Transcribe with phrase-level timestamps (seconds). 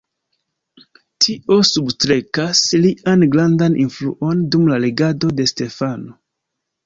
[1.25, 6.17] Tio substrekas lian grandan influon dum la regado de Stefano.